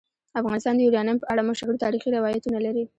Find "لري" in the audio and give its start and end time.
2.65-2.83